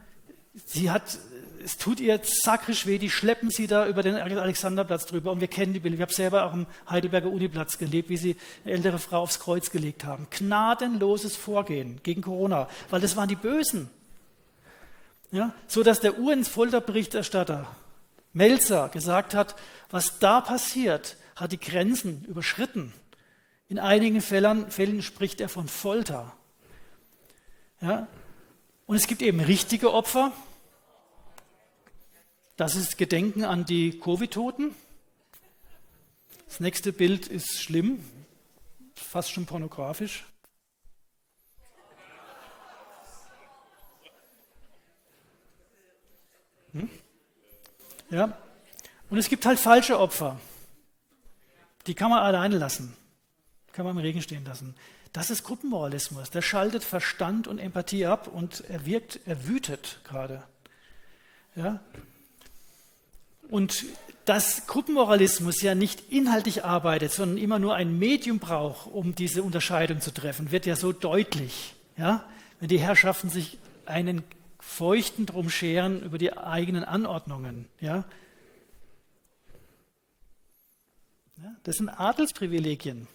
Sie 0.66 0.92
hat, 0.92 1.18
es 1.64 1.78
tut 1.78 2.00
ihr 2.00 2.20
sakrisch 2.24 2.86
weh, 2.86 3.00
die 3.00 3.10
schleppen 3.10 3.50
sie 3.50 3.66
da 3.66 3.88
über 3.88 4.04
den 4.04 4.16
Alexanderplatz 4.16 5.08
drüber 5.08 5.32
und 5.32 5.42
wir 5.42 5.48
kennen 5.48 5.74
die 5.74 5.80
Bilder. 5.80 5.96
Ich 5.96 6.02
habe 6.02 6.14
selber 6.14 6.46
auch 6.46 6.54
am 6.54 6.68
Heidelberger 6.88 7.30
Uniplatz 7.30 7.80
gelebt, 7.80 8.10
wie 8.10 8.18
sie 8.18 8.36
eine 8.64 8.74
ältere 8.74 9.00
Frau 9.00 9.22
aufs 9.22 9.40
Kreuz 9.40 9.72
gelegt 9.72 10.04
haben. 10.06 10.28
Gnadenloses 10.30 11.36
Vorgehen 11.36 12.00
gegen 12.04 12.22
Corona, 12.22 12.68
weil 12.92 13.02
das 13.02 13.16
waren 13.16 13.30
die 13.30 13.36
Bösen. 13.36 13.90
Ja? 15.34 15.52
So 15.68 15.84
dass 15.84 16.00
der 16.00 16.20
UN-Folterberichterstatter 16.20 17.68
Melzer 18.34 18.90
gesagt 18.90 19.34
hat, 19.34 19.56
was 19.90 20.20
da 20.20 20.42
passiert, 20.42 21.18
hat 21.36 21.52
die 21.52 21.60
Grenzen 21.60 22.24
überschritten. 22.25 22.94
In 23.68 23.80
einigen 23.80 24.22
Fällen, 24.22 24.70
Fällen 24.70 25.02
spricht 25.02 25.42
er 25.42 25.50
von 25.50 25.68
Folter. 25.68 26.32
Ja? 27.82 28.08
Und 28.86 28.96
es 28.96 29.08
gibt 29.08 29.24
eben 29.24 29.40
richtige 29.40 29.92
Opfer. 29.92 30.32
Das 32.56 32.75
ist 32.75 33.00
Gedenken 33.00 33.44
an 33.44 33.66
die 33.66 34.00
Covid-Toten. 34.00 34.75
Das 36.46 36.60
nächste 36.60 36.94
Bild 36.94 37.25
ist 37.25 37.60
schlimm, 37.60 38.06
fast 38.94 39.32
schon 39.32 39.48
pornografisch. 39.48 40.25
Hm? 46.74 46.89
Ja. 48.10 48.38
Und 49.10 49.18
es 49.18 49.30
gibt 49.30 49.46
halt 49.46 49.60
falsche 49.60 50.00
Opfer. 50.00 50.39
Die 51.88 51.96
kann 51.96 52.10
man 52.10 52.20
alleine 52.20 52.58
lassen. 52.58 52.96
Kann 53.72 53.86
man 53.86 53.96
im 53.96 54.01
Regen 54.01 54.22
stehen 54.22 54.46
lassen. 54.46 54.75
Das 55.12 55.30
ist 55.30 55.44
Gruppenmoralismus. 55.44 56.32
Der 56.32 56.42
schaltet 56.42 56.84
Verstand 56.84 57.48
und 57.48 57.60
Empathie 57.60 58.06
ab 58.06 58.27
und 58.27 58.63
er 58.70 58.86
wirkt, 58.86 59.20
er 59.25 59.48
wütet 59.48 60.00
gerade. 60.03 60.44
Ja? 61.56 61.80
Und 63.50 63.86
dass 64.25 64.65
Gruppenmoralismus 64.68 65.62
ja 65.62 65.75
nicht 65.75 66.12
inhaltlich 66.12 66.63
arbeitet, 66.63 67.12
sondern 67.12 67.38
immer 67.38 67.60
nur 67.60 67.75
ein 67.75 68.00
Medium 68.00 68.39
braucht, 68.39 68.88
um 68.88 69.13
diese 69.13 69.44
Unterscheidung 69.44 70.01
zu 70.01 70.12
treffen, 70.12 70.51
wird 70.51 70.65
ja 70.65 70.75
so 70.75 70.92
deutlich. 70.92 71.75
Ja? 71.98 72.25
Wenn 72.60 72.70
die 72.70 72.80
Herrschaften 72.80 73.30
sich 73.30 73.60
einen 73.86 74.24
feuchten 74.65 75.25
drum 75.25 75.50
scheren 75.50 76.01
über 76.01 76.17
die 76.17 76.36
eigenen 76.36 76.84
Anordnungen. 76.84 77.67
Ja? 77.79 78.05
Das 81.63 81.77
sind 81.77 81.89
Adelsprivilegien. 81.89 83.08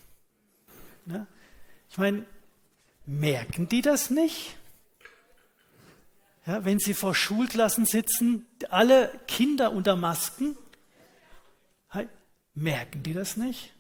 Ja, 1.07 1.27
ich 1.91 1.99
meine, 1.99 2.27
merken 3.07 3.69
die 3.69 3.81
das 3.81 4.11
nicht? 4.11 4.57
Ja, 6.47 6.65
wenn 6.65 6.79
sie 6.79 6.95
vor 6.95 7.15
Schulklassen 7.15 7.87
sitzen, 7.87 8.47
alle 8.69 9.19
Kinder 9.27 9.73
unter 9.73 9.97
Masken, 9.97 10.57
merken 12.55 13.03
die 13.03 13.15
das 13.15 13.37
nicht? 13.37 13.73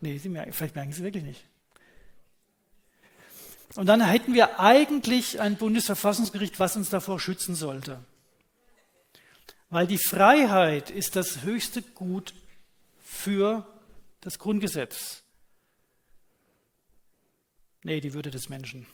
Nee, 0.00 0.18
sie 0.18 0.28
merken, 0.28 0.52
vielleicht 0.52 0.74
merken 0.74 0.92
sie 0.92 1.02
wirklich 1.02 1.24
nicht. 1.24 1.44
Und 3.74 3.86
dann 3.86 4.00
hätten 4.00 4.34
wir 4.34 4.60
eigentlich 4.60 5.40
ein 5.40 5.56
Bundesverfassungsgericht, 5.56 6.58
was 6.60 6.76
uns 6.76 6.88
davor 6.88 7.20
schützen 7.20 7.54
sollte. 7.54 7.98
Weil 9.68 9.86
die 9.86 9.98
Freiheit 9.98 10.90
ist 10.90 11.16
das 11.16 11.42
höchste 11.42 11.82
Gut 11.82 12.32
für 13.02 13.66
das 14.20 14.38
Grundgesetz. 14.38 15.22
Nee, 17.82 18.00
die 18.00 18.14
Würde 18.14 18.30
des 18.30 18.48
Menschen. 18.48 18.86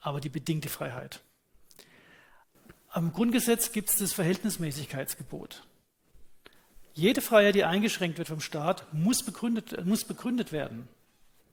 Aber 0.00 0.20
die 0.20 0.28
bedingte 0.28 0.68
Freiheit. 0.68 1.20
Am 2.88 3.12
Grundgesetz 3.12 3.72
gibt 3.72 3.88
es 3.88 3.96
das 3.96 4.12
Verhältnismäßigkeitsgebot. 4.12 5.64
Jede 6.94 7.22
Freiheit, 7.22 7.54
die 7.54 7.64
eingeschränkt 7.64 8.18
wird 8.18 8.28
vom 8.28 8.40
Staat, 8.40 8.92
muss 8.92 9.22
begründet, 9.22 9.86
muss 9.86 10.04
begründet 10.04 10.52
werden. 10.52 10.88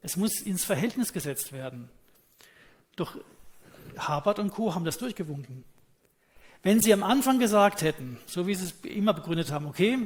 Es 0.02 0.18
muss 0.18 0.42
ins 0.42 0.66
Verhältnis 0.66 1.14
gesetzt 1.14 1.54
werden. 1.54 1.90
Doch 3.00 3.18
Habert 3.98 4.40
und 4.40 4.52
Co. 4.52 4.76
haben 4.76 4.86
das 4.86 4.98
durchgewunken. 4.98 5.64
Wenn 6.62 6.82
sie 6.82 6.92
am 6.94 7.04
Anfang 7.04 7.40
gesagt 7.40 7.82
hätten, 7.82 8.18
so 8.26 8.46
wie 8.46 8.56
sie 8.56 8.66
es 8.66 8.74
immer 8.84 9.14
begründet 9.14 9.52
haben, 9.52 9.66
okay, 9.66 9.98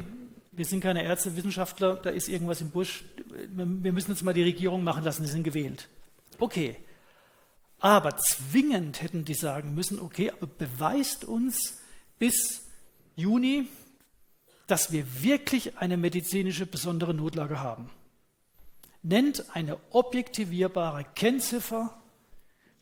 wir 0.51 0.65
sind 0.65 0.81
keine 0.81 1.03
Ärzte, 1.03 1.35
Wissenschaftler, 1.35 1.95
da 1.95 2.12
ist 2.12 2.29
irgendwas 2.29 2.62
im 2.62 2.69
Busch, 2.69 3.03
wir 3.50 3.91
müssen 3.91 4.12
jetzt 4.12 4.21
mal 4.21 4.33
die 4.33 4.43
Regierung 4.43 4.83
machen 4.83 5.03
lassen, 5.03 5.25
sie 5.25 5.31
sind 5.31 5.43
gewählt. 5.43 5.89
Okay. 6.39 6.77
Aber 7.79 8.15
zwingend 8.17 9.01
hätten 9.01 9.25
die 9.25 9.33
sagen 9.33 9.73
müssen, 9.73 10.00
okay, 10.00 10.31
aber 10.31 10.47
beweist 10.47 11.25
uns 11.25 11.81
bis 12.19 12.62
Juni, 13.15 13.67
dass 14.67 14.91
wir 14.91 15.23
wirklich 15.23 15.77
eine 15.79 15.97
medizinische 15.97 16.65
besondere 16.65 17.13
Notlage 17.13 17.59
haben. 17.59 17.89
Nennt 19.01 19.53
eine 19.53 19.77
objektivierbare 19.89 21.03
Kennziffer, 21.15 22.00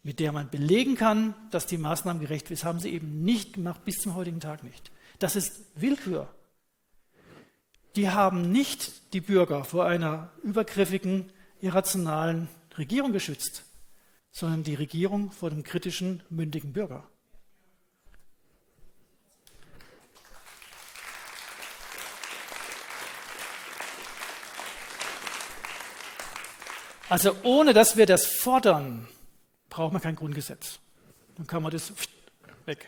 mit 0.03 0.19
der 0.19 0.31
man 0.31 0.49
belegen 0.49 0.95
kann, 0.95 1.35
dass 1.51 1.67
die 1.67 1.77
Maßnahmen 1.77 2.21
gerecht 2.21 2.47
sind. 2.47 2.59
Das 2.59 2.65
haben 2.65 2.79
sie 2.79 2.89
eben 2.89 3.23
nicht 3.23 3.53
gemacht, 3.53 3.85
bis 3.85 3.99
zum 3.99 4.15
heutigen 4.15 4.39
Tag 4.39 4.63
nicht. 4.63 4.91
Das 5.19 5.35
ist 5.35 5.61
Willkür 5.75 6.27
die 7.95 8.09
haben 8.09 8.51
nicht 8.51 9.13
die 9.13 9.21
Bürger 9.21 9.63
vor 9.63 9.85
einer 9.85 10.31
übergriffigen, 10.43 11.31
irrationalen 11.59 12.47
Regierung 12.77 13.11
geschützt, 13.11 13.65
sondern 14.31 14.63
die 14.63 14.75
Regierung 14.75 15.31
vor 15.31 15.49
dem 15.49 15.63
kritischen, 15.63 16.23
mündigen 16.29 16.73
Bürger. 16.73 17.07
Also 27.09 27.35
ohne 27.43 27.73
dass 27.73 27.97
wir 27.97 28.05
das 28.05 28.25
fordern, 28.25 29.05
braucht 29.71 29.93
man 29.93 30.01
kein 30.03 30.15
Grundgesetz. 30.15 30.77
Dann 31.37 31.47
kann 31.47 31.63
man 31.63 31.71
das 31.71 31.91
weg. 32.67 32.87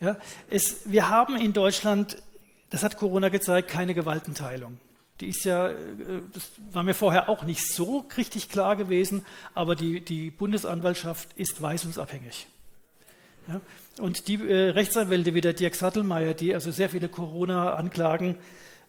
Ja, 0.00 0.16
es, 0.48 0.90
wir 0.90 1.08
haben 1.08 1.36
in 1.36 1.52
Deutschland 1.52 2.16
das 2.70 2.84
hat 2.84 2.96
Corona 2.96 3.28
gezeigt, 3.28 3.68
keine 3.68 3.94
Gewaltenteilung. 3.94 4.78
Die 5.20 5.28
ist 5.28 5.44
ja, 5.44 5.68
äh, 5.68 5.74
das 6.32 6.50
war 6.72 6.82
mir 6.82 6.94
vorher 6.94 7.28
auch 7.28 7.42
nicht 7.42 7.66
so 7.66 8.06
richtig 8.16 8.48
klar 8.48 8.76
gewesen, 8.76 9.26
aber 9.54 9.76
die, 9.76 10.00
die 10.00 10.30
Bundesanwaltschaft 10.30 11.28
ist 11.34 11.60
weisungsabhängig. 11.60 12.46
Ja? 13.48 13.60
Und 13.98 14.28
die 14.28 14.36
äh, 14.36 14.70
Rechtsanwälte 14.70 15.34
wie 15.34 15.40
der 15.40 15.52
Dirk 15.52 15.74
Sattelmeier, 15.74 16.32
die 16.32 16.54
also 16.54 16.70
sehr 16.70 16.88
viele 16.88 17.08
Corona-Anklagen 17.08 18.36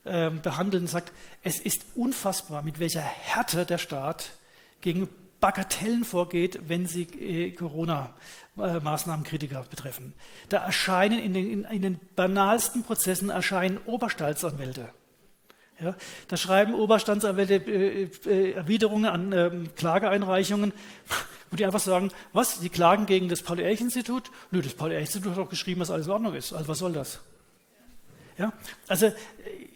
äh, 0.06 0.30
behandeln, 0.30 0.88
sagt, 0.88 1.12
es 1.44 1.60
ist 1.60 1.84
unfassbar, 1.96 2.62
mit 2.62 2.80
welcher 2.80 3.02
Härte 3.02 3.66
der 3.66 3.80
Staat 3.80 4.32
gegen 4.80 5.10
Bagatellen 5.42 6.06
vorgeht, 6.06 6.70
wenn 6.70 6.86
sie 6.86 7.02
äh, 7.02 7.52
Corona-Maßnahmenkritiker 7.52 9.66
betreffen. 9.70 10.14
Da 10.48 10.60
erscheinen 10.60 11.20
in 11.20 11.34
den, 11.34 11.52
in, 11.52 11.66
in 11.66 11.82
den 11.82 12.00
banalsten 12.16 12.84
Prozessen 12.84 13.30
erscheinen 13.30 13.78
Oberstaatsanwälte. 13.86 14.88
Ja, 15.82 15.96
da 16.28 16.38
schreiben 16.38 16.76
Oberstandsanwälte 16.76 17.56
äh, 17.56 18.10
äh, 18.28 18.52
Erwiderungen 18.52 19.06
an 19.06 19.34
ähm, 19.34 19.70
Klageeinreichungen, 19.76 20.74
wo 21.50 21.56
die 21.56 21.66
einfach 21.66 21.80
sagen, 21.80 22.12
was, 22.34 22.60
die 22.60 22.70
klagen 22.70 23.08
gegen 23.08 23.30
das 23.30 23.42
Paul-Ehrlich-Institut? 23.42 24.30
Nö, 24.52 24.62
das 24.62 24.76
Paul-Ehrlich-Institut 24.76 25.32
hat 25.32 25.40
doch 25.40 25.50
geschrieben, 25.50 25.80
dass 25.80 25.90
alles 25.90 26.06
in 26.06 26.12
Ordnung 26.12 26.36
ist. 26.36 26.54
Also 26.54 26.68
was 26.68 26.78
soll 26.78 26.94
das? 26.94 27.20
Ja, 28.38 28.54
also 28.88 29.08
äh, 29.08 29.14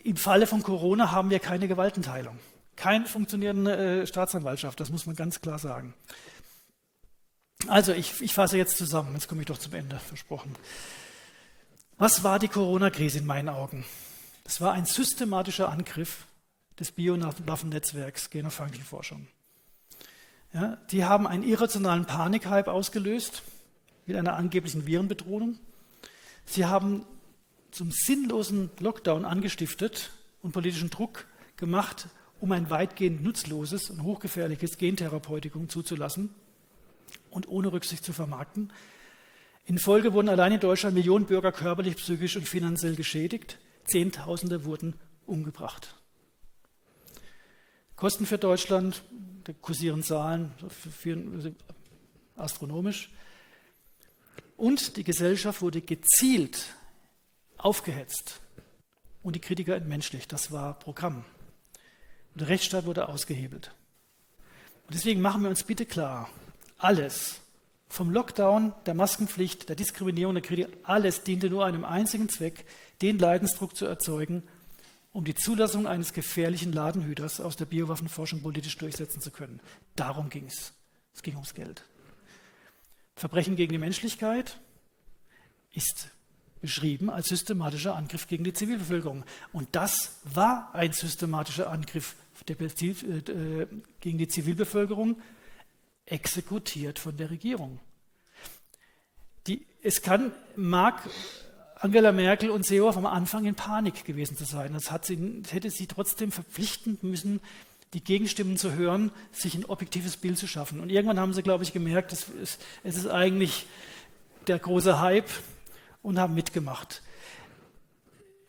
im 0.04 0.16
Falle 0.16 0.46
von 0.46 0.62
Corona 0.62 1.12
haben 1.12 1.32
wir 1.32 1.40
keine 1.40 1.68
Gewaltenteilung. 1.68 2.38
Keine 2.76 3.06
funktionierende 3.06 4.02
äh, 4.02 4.08
Staatsanwaltschaft, 4.08 4.80
das 4.80 4.90
muss 4.90 5.06
man 5.06 5.16
ganz 5.16 5.42
klar 5.42 5.60
sagen. 5.60 5.94
Also, 7.68 7.94
ich, 7.94 8.22
ich 8.22 8.34
fasse 8.34 8.58
jetzt 8.58 8.78
zusammen, 8.78 9.14
jetzt 9.14 9.28
komme 9.28 9.42
ich 9.42 9.48
doch 9.48 9.58
zum 9.58 9.74
Ende, 9.74 9.98
versprochen. 9.98 10.56
Was 11.98 12.24
war 12.24 12.40
die 12.40 12.50
Corona-Krise 12.50 13.20
in 13.20 13.26
meinen 13.26 13.50
Augen? 13.50 13.86
Es 14.44 14.62
war 14.62 14.74
ein 14.74 14.86
systematischer 14.86 15.70
Angriff 15.70 16.26
des 16.80 16.92
Biowaffennetzwerks 16.92 18.30
Genophankchenforschung. 18.30 19.28
Ja, 20.54 20.78
die 20.92 21.06
haben 21.06 21.26
einen 21.26 21.44
irrationalen 21.44 22.06
Panikhype 22.06 22.72
ausgelöst 22.72 23.44
mit 24.06 24.16
einer 24.18 24.36
angeblichen 24.36 24.86
Virenbedrohung. 24.86 25.58
Sie 26.46 26.66
haben 26.66 27.06
zum 27.72 27.92
sinnlosen 27.92 28.70
Lockdown 28.80 29.26
angestiftet 29.26 30.12
und 30.42 30.52
politischen 30.52 30.90
Druck 30.90 31.26
gemacht, 31.58 32.08
um 32.40 32.52
ein 32.52 32.70
weitgehend 32.70 33.24
nutzloses 33.24 33.90
und 33.90 34.04
hochgefährliches 34.04 34.78
Gentherapeutikum 34.78 35.70
zuzulassen 35.70 36.34
und 37.30 37.48
ohne 37.48 37.72
Rücksicht 37.72 38.04
zu 38.04 38.14
vermarkten. 38.14 38.72
In 39.66 39.80
Folge 39.80 40.14
wurden 40.14 40.30
allein 40.30 40.54
in 40.54 40.60
Deutschland 40.60 40.96
Millionen 40.96 41.26
Bürger 41.26 41.52
körperlich, 41.52 41.96
psychisch 41.96 42.36
und 42.36 42.48
finanziell 42.48 42.96
geschädigt. 42.96 43.58
Zehntausende 43.86 44.66
wurden 44.66 44.94
umgebracht. 45.26 45.96
Kosten 47.96 48.26
für 48.26 48.38
Deutschland, 48.38 49.04
da 49.44 49.54
kursieren 49.54 50.04
Zahlen, 50.04 50.52
astronomisch. 52.36 53.12
Und 54.58 54.98
die 54.98 55.04
Gesellschaft 55.04 55.62
wurde 55.62 55.82
gezielt 55.82 56.76
aufgehetzt 57.58 58.42
und 59.24 59.36
die 59.36 59.42
Kritiker 59.42 59.76
entmenschlicht. 59.76 60.32
Das 60.32 60.52
war 60.52 60.78
Programm. 60.78 61.26
Und 62.36 62.42
der 62.42 62.50
Rechtsstaat 62.50 62.86
wurde 62.86 63.08
ausgehebelt. 63.08 63.72
Und 64.88 64.94
deswegen 64.94 65.22
machen 65.22 65.42
wir 65.42 65.50
uns 65.50 65.64
bitte 65.64 65.86
klar, 65.86 66.30
alles, 66.78 67.40
vom 67.88 68.12
Lockdown, 68.12 68.74
der 68.86 68.94
Maskenpflicht, 68.94 69.70
der 69.70 69.78
Diskriminierung, 69.78 70.36
der 70.36 70.44
Kritik, 70.44 70.68
alles 70.84 71.24
diente 71.24 71.50
nur 71.50 71.66
einem 71.66 71.86
einzigen 71.86 72.28
Zweck, 72.28 72.66
den 73.02 73.18
Leidensdruck 73.18 73.78
zu 73.78 73.86
erzeugen, 73.86 74.44
um 75.14 75.24
die 75.24 75.34
Zulassung 75.34 75.88
eines 75.88 76.12
gefährlichen 76.12 76.74
Ladenhüters 76.74 77.40
aus 77.40 77.56
der 77.56 77.66
Biowaffenforschung 77.66 78.42
politisch 78.42 78.78
durchsetzen 78.78 79.22
zu 79.22 79.32
können. 79.32 79.62
Darum 79.96 80.30
ging 80.30 80.48
es. 80.48 80.74
Es 81.14 81.24
ging 81.24 81.36
ums 81.36 81.54
Geld. 81.54 81.84
Verbrechen 83.16 83.56
gegen 83.56 83.72
die 83.72 83.78
Menschlichkeit 83.78 84.60
ist 85.72 86.10
beschrieben 86.60 87.10
als 87.10 87.30
systematischer 87.30 87.96
Angriff 87.96 88.28
gegen 88.28 88.44
die 88.44 88.52
Zivilbevölkerung. 88.52 89.24
Und 89.54 89.70
das 89.74 90.18
war 90.26 90.74
ein 90.74 90.92
systematischer 90.92 91.70
Angriff 91.70 92.16
äh, 92.50 93.68
gegen 94.00 94.18
die 94.18 94.28
Zivilbevölkerung, 94.28 95.22
exekutiert 96.06 97.00
von 97.00 97.18
der 97.18 97.30
Regierung. 97.30 97.80
Die, 99.48 99.66
es 99.82 100.02
kann, 100.02 100.32
mag 100.56 101.02
Angela 101.80 102.12
Merkel 102.12 102.50
und 102.50 102.66
Seehofer 102.66 102.98
am 102.98 103.06
Anfang 103.06 103.46
in 103.46 103.56
Panik 103.56 104.06
gewesen 104.06 104.38
zu 104.38 104.46
sein. 104.46 104.74
Das, 104.74 104.90
sie, 105.04 105.42
das 105.42 105.54
hätte 105.54 105.70
sie 105.70 105.88
trotzdem 105.88 106.32
verpflichten 106.32 106.98
müssen, 107.02 107.42
die 107.94 108.04
Gegenstimmen 108.04 108.58
zu 108.58 108.74
hören, 108.74 109.12
sich 109.32 109.56
ein 109.56 109.66
objektives 109.66 110.18
Bild 110.18 110.38
zu 110.38 110.48
schaffen. 110.48 110.80
Und 110.80 110.90
irgendwann 110.90 111.20
haben 111.20 111.34
sie, 111.34 111.44
glaube 111.44 111.64
ich, 111.64 111.74
gemerkt, 111.74 112.12
es 112.14 112.28
ist, 112.42 112.62
es 112.84 112.98
ist 112.98 113.08
eigentlich 113.08 113.68
der 114.48 114.60
große 114.60 115.00
Hype 115.00 115.30
und 116.02 116.20
haben 116.20 116.34
mitgemacht. 116.34 117.02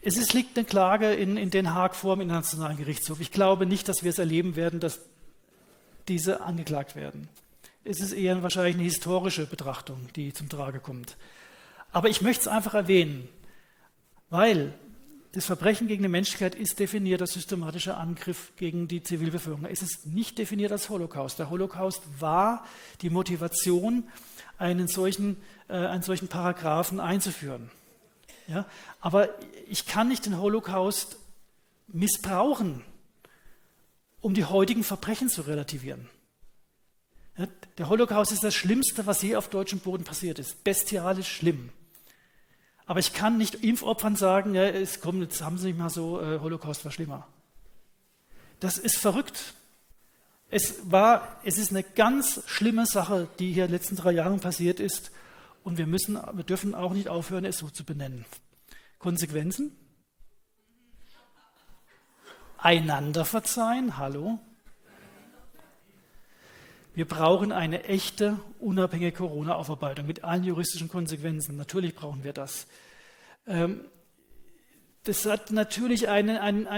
Es 0.09 0.17
ist, 0.17 0.35
liegt 0.35 0.57
eine 0.57 0.65
Klage 0.65 1.15
in, 1.15 1.37
in 1.37 1.51
Den 1.51 1.75
Haag 1.75 1.97
vor 1.97 2.15
dem 2.15 2.21
Internationalen 2.21 2.77
Gerichtshof. 2.77 3.19
Ich 3.19 3.33
glaube 3.33 3.67
nicht, 3.67 3.89
dass 3.89 4.05
wir 4.05 4.11
es 4.11 4.21
erleben 4.21 4.55
werden, 4.55 4.79
dass 4.79 5.01
diese 6.07 6.43
angeklagt 6.43 6.95
werden. 6.95 7.29
Es 7.83 7.99
ist 7.99 8.13
eher 8.13 8.41
wahrscheinlich 8.45 8.77
eine 8.77 8.85
historische 8.85 9.47
Betrachtung, 9.47 9.99
die 10.15 10.33
zum 10.33 10.49
Trage 10.49 10.79
kommt. 10.79 11.17
Aber 11.91 12.09
ich 12.09 12.23
möchte 12.23 12.43
es 12.43 12.47
einfach 12.47 12.75
erwähnen, 12.75 13.29
weil 14.31 14.75
das 15.33 15.47
Verbrechen 15.47 15.89
gegen 15.89 16.05
die 16.05 16.09
Menschlichkeit 16.09 16.55
ist 16.55 16.79
definiert 16.79 17.21
als 17.21 17.33
systematischer 17.33 17.97
Angriff 17.97 18.53
gegen 18.57 18.87
die 18.87 19.03
Zivilbevölkerung. 19.03 19.69
Es 19.69 19.83
ist 19.83 20.07
nicht 20.07 20.39
definiert 20.39 20.71
als 20.71 20.89
Holocaust. 20.89 21.41
Der 21.41 21.51
Holocaust 21.51 22.05
war 22.21 22.65
die 23.03 23.11
Motivation, 23.11 24.05
einen 24.57 24.87
solchen, 24.87 25.37
äh, 25.67 25.73
einen 25.73 26.03
solchen 26.03 26.29
Paragraphen 26.29 27.01
einzuführen. 27.01 27.73
Ja? 28.49 28.67
Aber 29.01 29.29
ich 29.69 29.87
kann 29.87 30.09
nicht 30.09 30.27
den 30.27 30.39
Holocaust 30.39 31.17
missbrauchen, 31.89 32.83
um 34.21 34.35
die 34.35 34.45
heutigen 34.45 34.85
Verbrechen 34.85 35.29
zu 35.29 35.43
relativieren. 35.43 36.09
Ja? 37.37 37.47
Der 37.79 37.89
Holocaust 37.89 38.33
ist 38.33 38.45
das 38.45 38.55
Schlimmste, 38.55 39.07
was 39.07 39.23
je 39.23 39.37
auf 39.37 39.49
deutschem 39.49 39.81
Boden 39.81 40.05
passiert 40.05 40.39
ist. 40.39 40.65
Bestialisch 40.65 41.29
schlimm. 41.29 41.71
Aber 42.87 43.01
ich 43.01 43.13
kann 43.13 43.37
nicht 43.37 43.57
Impfopfern 43.57 44.15
sagen, 44.15 44.55
ja, 44.55 44.63
es 44.63 45.01
kommt, 45.01 45.21
jetzt 45.21 45.43
haben 45.43 45.59
sie 45.59 45.69
nicht 45.69 45.79
mal 45.79 45.91
so, 45.91 46.21
äh, 46.21 46.39
Holocaust 46.39 46.85
war 46.85 46.93
schlimmer. 46.93 47.27
Das 48.61 48.79
ist 48.79 48.97
verrückt. 48.97 49.55
Es 50.49 50.91
war, 50.91 51.41
es 51.45 51.59
ist 51.59 51.73
eine 51.73 51.83
ganz 51.83 52.43
schlimme 52.47 52.87
Sache, 52.87 53.29
die 53.41 53.53
hier 53.53 53.65
in 53.65 53.71
den 53.71 53.79
letzten 53.79 53.97
drei 53.97 54.13
Jahren 54.13 54.39
passiert 54.39 54.79
ist. 54.79 55.11
Und 55.67 55.79
wir 55.79 55.89
müssen, 55.89 56.15
wir 56.15 56.45
dürfen 56.45 56.77
auch 56.77 56.93
nicht 56.93 57.09
aufhören, 57.09 57.45
es 57.45 57.59
so 57.59 57.69
zu 57.69 57.85
benennen. 57.85 58.25
Konsequenzen? 59.01 59.73
Einander 62.57 63.25
verzeihen, 63.25 63.99
hallo. 63.99 64.39
Wir 66.95 67.05
brauchen 67.05 67.51
eine 67.51 67.83
echte, 67.83 68.39
unabhängige 68.61 69.11
Corona-Aufarbeitung 69.11 70.07
mit 70.07 70.23
allen 70.23 70.45
juristischen 70.45 70.87
Konsequenzen. 70.87 71.57
Natürlich 71.57 71.97
brauchen 71.97 72.23
wir 72.23 72.33
das. 72.33 72.69
Ähm, 73.49 73.87
das 75.03 75.27
hat 75.27 75.51
natürlich 75.51 76.09
eine, 76.09 76.43
eine, 76.43 76.71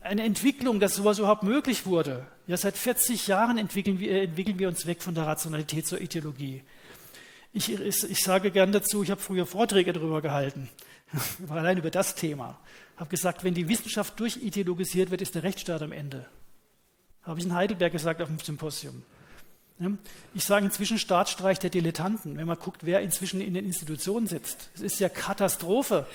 eine, 0.00 0.22
Entwicklung, 0.22 0.78
dass 0.78 0.94
sowas 0.94 1.18
überhaupt 1.18 1.42
möglich 1.42 1.86
wurde. 1.86 2.24
Ja, 2.46 2.56
seit 2.56 2.76
40 2.76 3.26
Jahren 3.26 3.58
entwickeln 3.58 3.98
wir, 3.98 4.22
entwickeln 4.22 4.60
wir 4.60 4.68
uns 4.68 4.86
weg 4.86 5.02
von 5.02 5.16
der 5.16 5.26
Rationalität 5.26 5.88
zur 5.88 6.00
Ideologie. 6.00 6.62
Ich, 7.52 7.72
ich, 7.72 8.10
ich 8.10 8.22
sage 8.22 8.50
gern 8.50 8.72
dazu, 8.72 9.02
ich 9.02 9.10
habe 9.10 9.20
früher 9.20 9.46
Vorträge 9.46 9.92
darüber 9.92 10.20
gehalten, 10.20 10.68
allein 11.48 11.78
über 11.78 11.90
das 11.90 12.14
Thema. 12.14 12.58
Ich 12.94 13.00
habe 13.00 13.10
gesagt, 13.10 13.44
wenn 13.44 13.54
die 13.54 13.68
Wissenschaft 13.68 14.18
durchideologisiert 14.20 15.10
wird, 15.10 15.22
ist 15.22 15.34
der 15.34 15.42
Rechtsstaat 15.42 15.82
am 15.82 15.92
Ende. 15.92 16.26
Habe 17.22 17.40
ich 17.40 17.46
in 17.46 17.54
Heidelberg 17.54 17.92
gesagt 17.92 18.20
auf 18.20 18.28
dem 18.28 18.38
Symposium. 18.38 19.02
Ich 20.34 20.44
sage 20.44 20.64
inzwischen 20.64 20.98
Staatsstreich 20.98 21.60
der 21.60 21.70
Dilettanten, 21.70 22.36
wenn 22.36 22.46
man 22.46 22.58
guckt, 22.58 22.84
wer 22.84 23.00
inzwischen 23.00 23.40
in 23.40 23.54
den 23.54 23.64
Institutionen 23.64 24.26
sitzt. 24.26 24.70
Es 24.74 24.80
ist 24.80 24.98
ja 24.98 25.08
Katastrophe. 25.08 26.06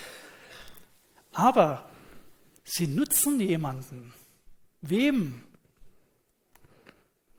Aber 1.31 1.89
sie 2.65 2.87
nutzen 2.87 3.39
jemanden. 3.39 4.13
Wem? 4.81 5.43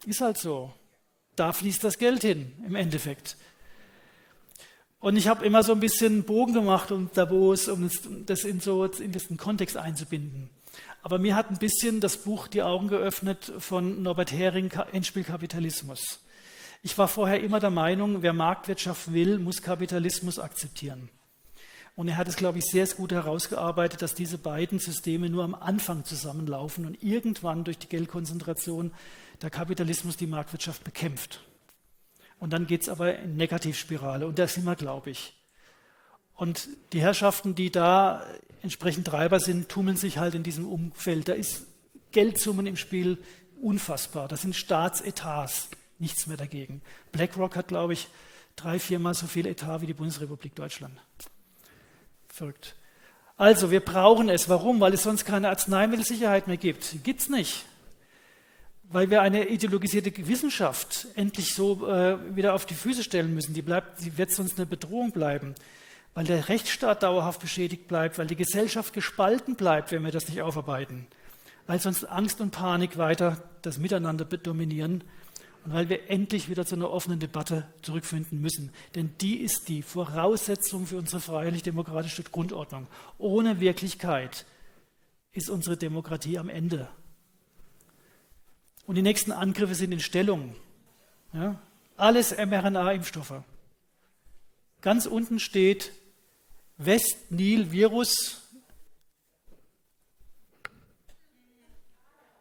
Ist 0.07 0.23
halt 0.23 0.39
so. 0.39 0.73
Da 1.37 1.53
fließt 1.53 1.85
das 1.85 1.99
Geld 1.99 2.23
hin, 2.23 2.53
im 2.67 2.75
Endeffekt. 2.75 3.37
Und 5.05 5.19
ich 5.19 5.29
habe 5.29 5.45
immer 5.45 5.63
so 5.63 5.73
ein 5.73 5.81
bisschen 5.81 6.25
Bogen 6.25 6.55
gemacht 6.55 6.91
um 6.91 7.11
Davos, 7.13 7.69
um 7.69 7.91
das 8.25 8.45
in 8.45 8.61
so 8.61 8.87
in 8.87 9.13
diesen 9.13 9.37
Kontext 9.37 9.77
einzubinden. 9.77 10.49
Aber 11.03 11.19
mir 11.19 11.37
hat 11.37 11.51
ein 11.51 11.59
bisschen 11.59 12.01
das 12.01 12.17
Buch 12.17 12.49
die 12.49 12.63
Augen 12.63 12.89
geöffnet 12.89 13.53
von 13.59 14.03
Norbert 14.03 14.33
Hering, 14.33 14.73
Endspielkapitalismus. 14.93 16.21
Ich 16.83 16.97
war 16.97 17.07
vorher 17.07 17.43
immer 17.43 17.61
der 17.61 17.69
Meinung, 17.69 18.23
wer 18.23 18.33
Marktwirtschaft 18.33 19.13
will, 19.13 19.39
muss 19.39 19.61
Kapitalismus 19.61 20.39
akzeptieren. 20.39 21.11
Und 21.97 22.09
er 22.09 22.17
hat 22.17 22.29
es, 22.29 22.37
glaube 22.37 22.61
ich, 22.61 22.65
sehr, 22.65 22.87
sehr 22.87 22.97
gut 22.97 23.13
herausgearbeitet, 23.13 24.01
dass 24.01 24.15
diese 24.15 24.39
beiden 24.39 24.79
Systeme 24.79 25.29
nur 25.29 25.45
am 25.45 25.55
Anfang 25.55 26.07
zusammenlaufen 26.07 26.87
und 26.87 27.03
irgendwann 27.03 27.65
durch 27.65 27.77
die 27.77 27.89
Geldkonzentration 27.89 28.91
der 29.43 29.51
Kapitalismus 29.51 30.17
die 30.17 30.27
Marktwirtschaft 30.27 30.83
bekämpft. 30.83 31.41
Und 32.45 32.51
dann 32.51 32.67
geht 32.67 32.83
es 32.83 32.91
aber 32.91 33.19
in 33.21 33.37
Negativspirale. 33.37 34.27
Und 34.27 34.39
da 34.39 34.47
sind 34.47 34.65
wir, 34.65 34.77
glaube 34.77 35.09
ich. 35.09 35.33
Und 36.35 36.69
die 36.93 37.01
Herrschaften, 37.01 37.55
die 37.55 37.71
da 37.71 38.23
entsprechend 38.61 39.07
Treiber 39.07 39.41
sind, 39.41 39.71
tummeln 39.71 39.97
sich 39.97 40.19
halt 40.19 40.35
in 40.35 40.43
diesem 40.43 40.69
Umfeld. 40.69 41.27
Da 41.27 41.33
ist 41.33 41.65
Geldsummen 42.13 42.67
im 42.67 42.77
Spiel 42.77 43.17
unfassbar. 43.63 44.29
Das 44.29 44.43
sind 44.43 44.55
Staatsetats, 44.55 45.71
nichts 45.99 46.27
mehr 46.27 46.37
dagegen. 46.37 46.83
BlackRock 47.13 47.57
hat, 47.57 47.69
glaube 47.69 47.95
ich, 47.95 48.09
drei, 48.57 48.79
viermal 48.79 49.15
so 49.15 49.27
viel 49.27 49.47
Etat 49.47 49.81
wie 49.81 49.87
die 49.87 49.95
Bundesrepublik 49.95 50.55
Deutschland. 50.55 51.01
Verrückt. 52.29 52.77
Also, 53.39 53.71
wir 53.71 53.81
brauchen 53.81 54.29
es. 54.29 54.51
Warum? 54.51 54.81
Weil 54.81 54.93
es 54.93 55.05
sonst 55.05 55.25
keine 55.25 55.49
Arzneimittelsicherheit 55.49 56.47
mehr 56.47 56.59
gibt. 56.59 57.03
Gibt 57.05 57.21
es 57.21 57.31
nicht. 57.31 57.65
Weil 58.95 59.11
wir 59.11 59.23
eine 59.23 59.49
ideologisierte 59.49 60.13
Wissenschaft 60.29 61.09
endlich 61.17 61.53
so 61.53 61.89
äh, 61.89 62.37
wieder 62.37 62.55
auf 62.55 62.65
die 62.65 62.75
Füße 62.75 63.03
stellen 63.03 63.35
müssen. 63.35 63.53
Die, 63.53 63.63
bleibt, 63.63 64.05
die 64.05 64.17
wird 64.17 64.31
sonst 64.31 64.57
eine 64.57 64.67
Bedrohung 64.67 65.11
bleiben 65.11 65.55
weil 66.15 66.25
der 66.25 66.49
Rechtsstaat 66.49 67.03
dauerhaft 67.03 67.41
beschädigt 67.41 67.89
bleibt, 67.89 68.19
weil 68.19 68.27
die 68.27 68.37
Gesellschaft 68.37 68.93
gespalten 68.93 69.57
bleibt, 69.57 69.91
wenn 69.93 70.05
wir 70.05 70.13
das 70.13 70.29
nicht 70.29 70.43
aufarbeiten, 70.43 71.07
weil 71.67 71.81
sonst 71.81 72.05
Angst 72.05 72.41
und 72.41 72.53
Panik 72.53 72.97
weiter 72.97 73.43
das 73.63 73.79
Miteinander 73.79 74.25
dominieren 74.25 75.03
und 75.65 75.73
weil 75.73 75.89
wir 75.89 76.11
endlich 76.11 76.49
wieder 76.49 76.65
zu 76.65 76.77
einer 76.77 76.91
offenen 76.91 77.19
Debatte 77.19 77.67
zurückfinden 77.83 78.41
müssen. 78.41 78.71
Denn 78.95 79.15
die 79.21 79.39
ist 79.39 79.69
die 79.69 79.83
Voraussetzung 79.83 80.87
für 80.87 80.99
unsere 80.99 81.21
freiheitlich-demokratische 81.21 82.23
Grundordnung. 82.23 82.87
Ohne 83.19 83.61
Wirklichkeit 83.61 84.47
ist 85.33 85.51
unsere 85.51 85.77
Demokratie 85.77 86.39
am 86.39 86.49
Ende. 86.49 86.89
Und 88.87 88.97
die 88.97 89.03
nächsten 89.03 89.33
Angriffe 89.33 89.75
sind 89.75 89.93
in 89.93 90.01
Stellung. 90.01 90.55
Ja? 91.33 91.59
Alles 91.97 92.37
mRNA-Impfstoffe. 92.37 93.43
Ganz 94.81 95.07
unten 95.07 95.41
steht 95.41 95.93
West-Nil-Virus. 96.77 98.43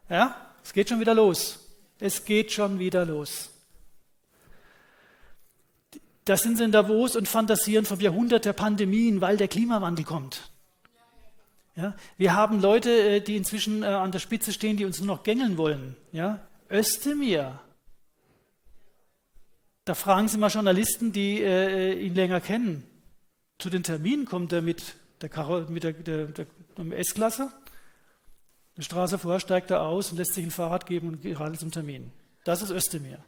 Ja? 0.10 0.36
es 0.64 0.74
geht 0.74 0.90
schon 0.90 1.00
wieder 1.00 1.14
los. 1.14 1.60
Es 2.00 2.26
geht 2.26 2.52
schon 2.52 2.80
wieder 2.80 3.06
los. 3.06 3.50
Da 6.26 6.38
sind 6.38 6.58
sie 6.58 6.64
in 6.64 6.72
Davos 6.72 7.16
und 7.16 7.28
fantasieren 7.28 7.86
vom 7.86 8.00
Jahrhundert 8.00 8.46
der 8.46 8.54
Pandemien, 8.54 9.20
weil 9.22 9.38
der 9.38 9.50
Klimawandel 9.50 10.06
kommt. 10.06 10.50
Ja, 11.76 11.96
wir 12.18 12.36
haben 12.36 12.62
Leute, 12.62 12.92
äh, 12.92 13.22
die 13.22 13.36
inzwischen 13.36 13.82
äh, 13.84 13.88
an 13.88 14.12
der 14.12 14.20
Spitze 14.20 14.54
stehen, 14.54 14.78
die 14.78 14.86
uns 14.86 15.00
nur 15.00 15.08
noch 15.08 15.24
gängeln 15.24 15.58
wollen. 15.58 15.96
Ja, 16.12 16.40
Özdemir. 16.70 17.60
Da 19.86 19.96
fragen 19.96 20.28
Sie 20.28 20.38
mal 20.38 20.50
Journalisten, 20.50 21.12
die 21.12 21.42
äh, 21.42 21.94
ihn 21.94 22.16
länger 22.16 22.42
kennen. 22.42 22.84
Zu 23.58 23.70
den 23.70 23.84
Terminen 23.84 24.26
kommt 24.26 24.54
er 24.54 24.62
mit 24.62 24.96
der, 25.22 25.30
Karo, 25.30 25.62
der, 25.62 25.94
der, 25.94 26.28
der 26.28 26.48
S-Klasse. 27.00 27.52
Die 28.78 28.84
Straße 28.84 29.18
vor 29.18 29.40
steigt 29.40 29.72
er 29.72 29.82
aus 29.82 30.12
und 30.12 30.18
lässt 30.18 30.34
sich 30.34 30.46
ein 30.46 30.52
Fahrrad 30.52 30.86
geben 30.86 31.10
und 31.10 31.22
geht 31.22 31.36
gerade 31.36 31.58
zum 31.58 31.72
Termin. 31.72 32.12
Das 32.44 32.62
ist 32.62 32.72
Özdemir. 32.72 33.20